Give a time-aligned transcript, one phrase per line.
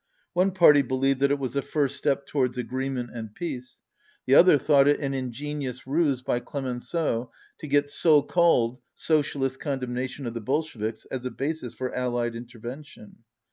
[0.33, 3.79] One party believed that it was a first step towards agreement and peace.
[4.25, 10.25] The other thought it an ingenious ruse by Clemenceau to get "so called" socialist condemnation
[10.25, 13.17] of the Bolsheviks as a basis for allied intervention.